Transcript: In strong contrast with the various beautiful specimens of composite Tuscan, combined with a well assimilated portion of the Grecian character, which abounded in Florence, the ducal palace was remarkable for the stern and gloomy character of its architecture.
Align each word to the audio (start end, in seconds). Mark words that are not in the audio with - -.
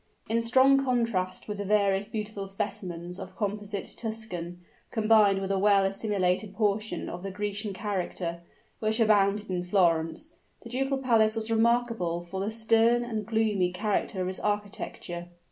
In 0.27 0.41
strong 0.41 0.83
contrast 0.83 1.47
with 1.47 1.59
the 1.59 1.63
various 1.63 2.07
beautiful 2.07 2.47
specimens 2.47 3.19
of 3.19 3.35
composite 3.35 3.93
Tuscan, 3.95 4.59
combined 4.89 5.39
with 5.39 5.51
a 5.51 5.59
well 5.59 5.85
assimilated 5.85 6.55
portion 6.55 7.07
of 7.07 7.21
the 7.21 7.29
Grecian 7.29 7.71
character, 7.71 8.41
which 8.79 8.99
abounded 8.99 9.51
in 9.51 9.63
Florence, 9.63 10.35
the 10.63 10.69
ducal 10.69 10.97
palace 10.97 11.35
was 11.35 11.51
remarkable 11.51 12.23
for 12.23 12.39
the 12.39 12.49
stern 12.49 13.03
and 13.05 13.27
gloomy 13.27 13.71
character 13.71 14.23
of 14.23 14.27
its 14.27 14.39
architecture. 14.39 15.27